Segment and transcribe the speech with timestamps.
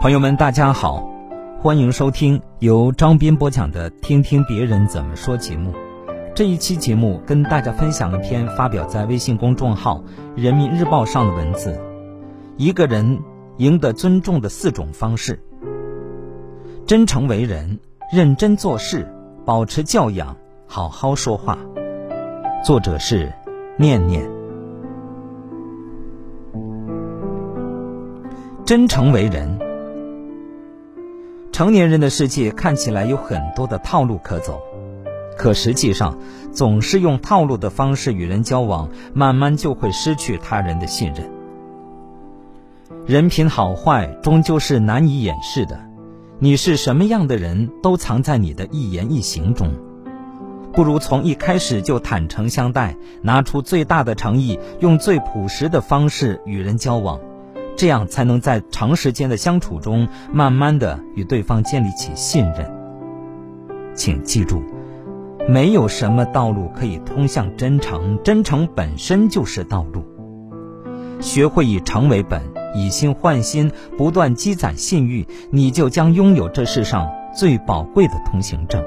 [0.00, 1.10] 朋友们，大家好，
[1.60, 5.74] 欢迎收听由张斌播讲的《听听别人怎么说》节目。
[6.36, 10.04] 这一期节目跟大家分享一篇发表在微信公众号
[10.40, 11.76] 《人民日报》上的文字：
[12.56, 13.18] 一个人
[13.56, 15.42] 赢得尊重的四种方式。
[16.86, 17.80] 真诚为人，
[18.14, 19.12] 认真做事，
[19.44, 20.36] 保持教养，
[20.68, 21.58] 好好说话。
[22.64, 23.32] 作者是
[23.76, 24.24] 念念。
[28.64, 29.67] 真诚为人。
[31.58, 34.62] 成年人的世界看起来有很多的套路可走，
[35.36, 36.16] 可实际上，
[36.52, 41.28] 总是用套路的方式与人交往，慢慢就会失去他人的信任。
[43.04, 45.80] 人品好坏终究是难以掩饰的，
[46.38, 49.72] 你是什么样的人都藏在你的一言一行中。
[50.72, 57.18] 不如从一开始就坦诚相待，拿出最大的诚意，用最朴实的方式与人交往。
[57.78, 62.68] 这样才能在长时间的相处中，慢慢的与对方建立起信任。
[63.94, 64.60] 请记住，
[65.48, 70.02] 没有什么道路可以通向真诚，真诚本身就是道路。
[71.20, 72.42] 学会以诚为本，
[72.74, 78.82] 以心换心，不断积攒信誉，你就将拥有这世上最宝贵的通行证。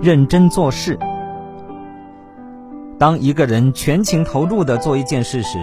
[0.00, 0.98] 认真做事。
[2.98, 5.58] 当一个人全情投入地做一件事时，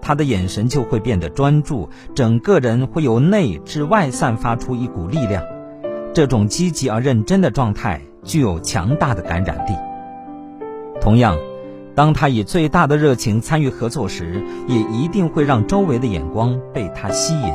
[0.00, 5.42] 他的眼神就会变得专注，整个人会由内至外散发出一股力量。
[6.14, 9.72] 这种积极而认真的状态具有强大的感染力。
[11.00, 11.36] 同样，
[11.96, 17.52] 当他以最大的热情参与合作时，也一定会让周围的眼光被他吸引，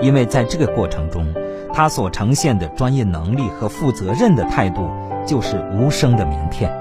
[0.00, 1.26] 因为在这个过程中，
[1.74, 4.88] 他所呈现的专业能力和负责任的态度
[5.26, 6.79] 就是无声的名片。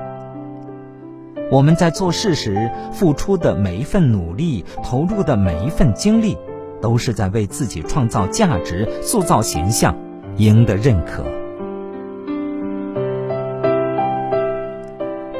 [1.51, 6.37] 我们在做事时付出的每一份努力，投入的每一份精力，
[6.79, 9.95] 都是在为自己创造价值、塑造形象、
[10.37, 11.23] 赢得认可。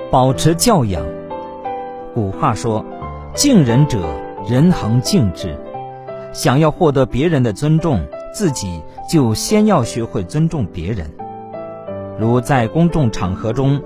[0.09, 1.05] 保持教养。
[2.15, 2.83] 古话说
[3.35, 3.99] ：“敬人者，
[4.49, 5.55] 人恒敬之。”
[6.33, 8.03] 想要获得别人的尊重，
[8.33, 11.07] 自己就先要学会尊重别人。
[12.17, 13.79] 如在公众场合中。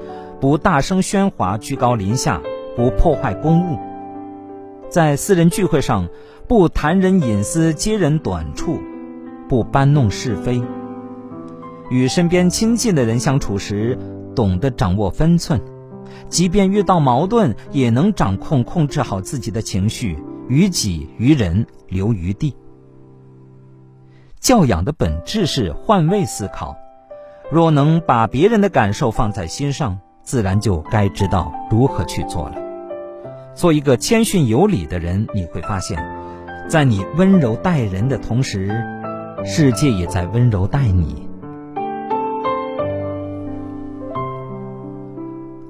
[0.43, 2.41] 不大声喧哗、居高临下，
[2.75, 3.79] 不破坏公物；
[4.89, 6.09] 在私人聚会上，
[6.49, 8.77] 不谈人隐私、揭人短处，
[9.47, 10.61] 不搬弄是非。
[11.89, 13.97] 与身边亲近的人相处时，
[14.35, 15.61] 懂得掌握分寸，
[16.27, 22.53] 即便遇到矛盾，也能掌控、控制好自己的情绪，于己于人留余地。
[24.41, 26.75] 教养的本质是换位思考，
[27.49, 29.99] 若能把别人的感受放在心上。
[30.23, 32.55] 自然就该知道如何去做了。
[33.53, 36.03] 做一个谦逊有礼的人，你会发现，
[36.67, 38.71] 在你温柔待人的同时，
[39.45, 41.27] 世界也在温柔待你。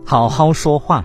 [0.05, 1.03] 好好说话。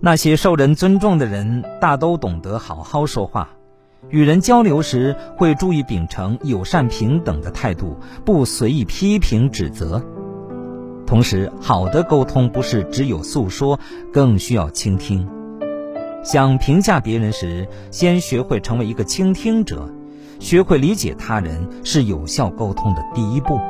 [0.00, 3.50] 那些受人尊重的人，大都懂得好好说话。
[4.08, 10.04] 与人交流时，会注意秉承友善平等的态度，不随意批评指责。
[11.12, 13.78] 同时，好的沟通不是只有诉说，
[14.10, 15.28] 更需要倾听。
[16.24, 19.86] 想评价别人时，先学会成为一个倾听者，
[20.40, 23.60] 学会理解他人是有效沟通的第一步。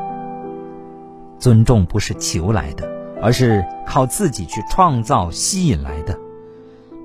[1.41, 2.89] 尊重不是求来的，
[3.21, 6.17] 而是靠自己去创造、吸引来的。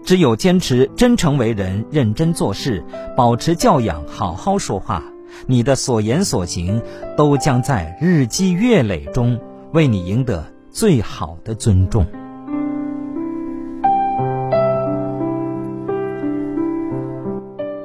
[0.05, 5.03] 只有坚持真诚为人、认真做事、保持教养、好好说话，
[5.47, 6.79] 你的所言所行
[7.17, 9.39] 都将在日积月累中。
[9.77, 12.03] 为你赢得最好的尊重。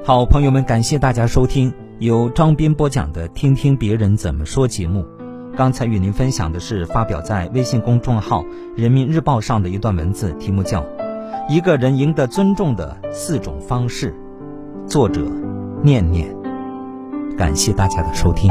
[0.03, 5.05] 好，朋友们，感谢大家收听由张斌播讲的《听听别人怎么说》节目。
[5.55, 8.43] 刚才与您分享的是发表在微信公众号
[8.75, 10.81] 《人民日报》上的一段文字，题目叫
[11.51, 14.15] 《一个人赢得尊重的四种方式》，
[14.89, 15.21] 作者
[15.83, 16.35] 念念。
[17.37, 18.51] 感谢大家的收听。